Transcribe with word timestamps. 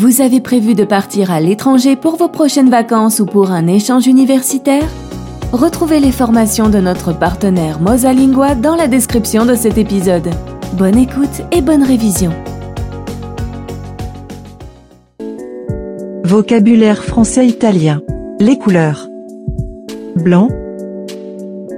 Vous 0.00 0.20
avez 0.20 0.40
prévu 0.40 0.76
de 0.76 0.84
partir 0.84 1.32
à 1.32 1.40
l'étranger 1.40 1.96
pour 1.96 2.14
vos 2.14 2.28
prochaines 2.28 2.70
vacances 2.70 3.18
ou 3.18 3.26
pour 3.26 3.50
un 3.50 3.66
échange 3.66 4.06
universitaire? 4.06 4.88
Retrouvez 5.50 5.98
les 5.98 6.12
formations 6.12 6.68
de 6.68 6.78
notre 6.78 7.12
partenaire 7.12 7.80
Mosalingua 7.80 8.54
dans 8.54 8.76
la 8.76 8.86
description 8.86 9.44
de 9.44 9.56
cet 9.56 9.76
épisode. 9.76 10.30
Bonne 10.74 10.96
écoute 10.96 11.42
et 11.50 11.62
bonne 11.62 11.82
révision. 11.82 12.32
Vocabulaire 16.22 17.02
français-italien. 17.02 18.00
Les 18.38 18.56
couleurs. 18.56 19.08
Blanc, 20.14 20.48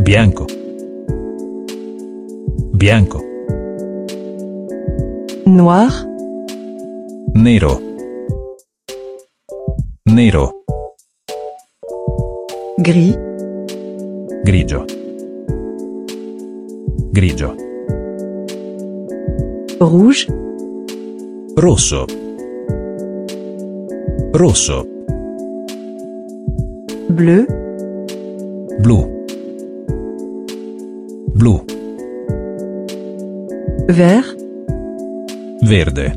bianco, 0.00 0.48
bianco, 2.74 3.20
noir, 5.46 6.04
nero, 7.36 7.87
nero, 10.18 10.50
gris, 12.76 13.16
grigio, 14.42 14.84
grigio, 17.12 17.54
rouge, 19.78 20.26
rosso, 21.54 22.04
rosso, 24.32 24.84
bleu, 27.10 27.46
blu, 28.80 29.24
blu, 31.32 31.64
vert, 33.86 34.36
verde, 35.62 36.12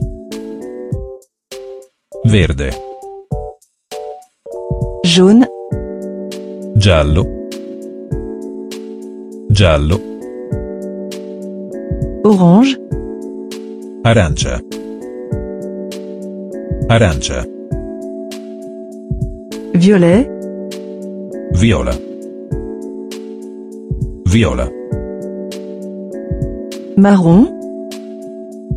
verde, 2.23 2.90
jaune, 5.13 5.45
giallo, 6.73 7.23
giallo, 9.49 9.99
orange, 12.23 12.77
arancia, 14.03 14.61
arancia, 16.87 17.45
violet, 19.73 20.29
viola, 21.59 21.93
viola, 24.31 24.71
marron, 26.95 27.49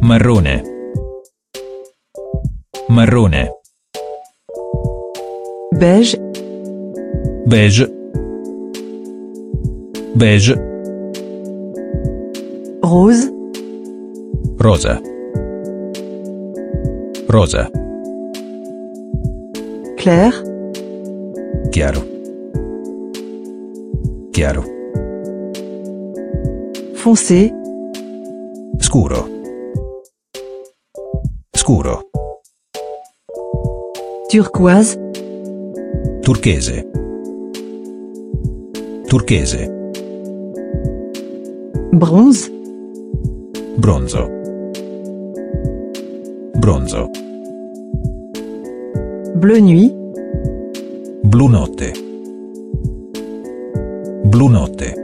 marrone, 0.01 0.63
marrone, 2.89 3.53
beige, 5.85 6.17
beige, 7.47 7.87
beige, 10.15 10.55
rose, 12.81 13.31
rosa, 14.57 15.01
rosa, 17.29 17.71
clair, 19.99 20.33
chiaro, 21.71 22.03
chiaro, 24.33 24.65
foncé, 26.95 27.53
scuro, 28.81 29.27
scuro, 31.55 32.01
turquoise, 34.31 34.99
turchese, 36.25 36.87
turchese, 39.07 39.71
bronze, 41.93 42.51
bronzo, 43.77 44.31
bronzo, 46.55 47.11
bleu 49.37 49.61
nuit, 49.61 49.93
blu 51.25 51.49
notte, 51.51 51.93
blu 54.25 54.49
notte, 54.49 54.95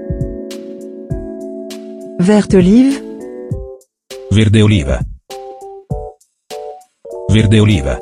vert 2.18 2.54
olive, 2.54 2.94
verde 4.30 4.62
oliva, 4.62 5.00
verde 7.28 7.60
oliva, 7.60 7.98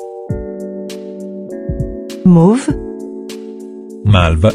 mauve, 2.23 2.87
malva, 4.09 4.51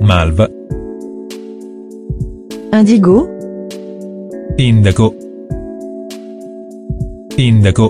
malva, 0.00 0.48
indigo, 2.72 3.28
indaco, 4.58 5.14
indaco, 7.36 7.88